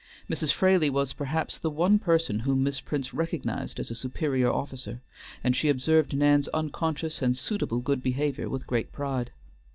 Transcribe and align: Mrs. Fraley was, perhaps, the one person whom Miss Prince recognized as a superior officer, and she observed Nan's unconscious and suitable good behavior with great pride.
Mrs. 0.27 0.51
Fraley 0.51 0.89
was, 0.89 1.13
perhaps, 1.13 1.59
the 1.59 1.69
one 1.69 1.99
person 1.99 2.39
whom 2.39 2.63
Miss 2.63 2.81
Prince 2.81 3.13
recognized 3.13 3.79
as 3.79 3.91
a 3.91 3.95
superior 3.95 4.49
officer, 4.51 4.99
and 5.43 5.55
she 5.55 5.69
observed 5.69 6.17
Nan's 6.17 6.47
unconscious 6.47 7.21
and 7.21 7.37
suitable 7.37 7.81
good 7.81 8.01
behavior 8.01 8.49
with 8.49 8.65
great 8.65 8.91
pride. 8.91 9.29